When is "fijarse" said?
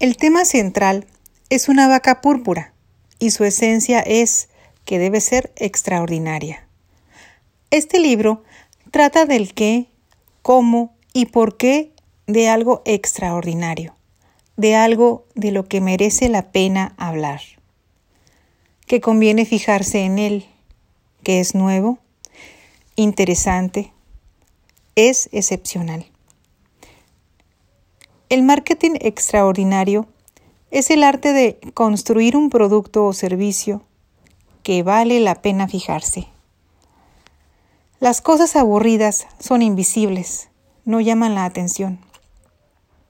19.44-20.00, 35.66-36.28